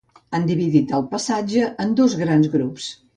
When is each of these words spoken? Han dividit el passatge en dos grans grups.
Han 0.35 0.45
dividit 0.51 0.93
el 0.99 1.05
passatge 1.11 1.67
en 1.85 1.93
dos 2.01 2.17
grans 2.23 2.51
grups. 2.55 2.89